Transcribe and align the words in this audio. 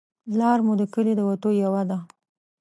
لار 0.39 0.59
مو 0.65 0.73
د 0.81 0.83
کلي 0.93 1.13
د 1.15 1.21
وتو 1.29 1.49
یوه 1.63 1.81
ده 1.89 1.97